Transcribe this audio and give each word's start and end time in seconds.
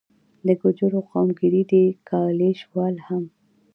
د 0.45 0.47
ګوجرو 0.61 0.99
قوم 1.09 1.27
ګیري 1.39 1.63
دي، 1.71 1.83
ګالیش 2.09 2.59
وال 2.73 2.95
هم 3.07 3.23